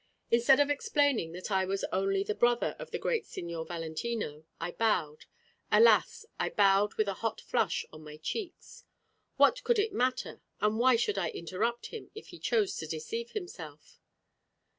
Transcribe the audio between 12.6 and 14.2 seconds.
to deceive himself?